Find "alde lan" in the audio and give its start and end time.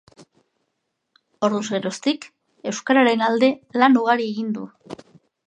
3.27-4.01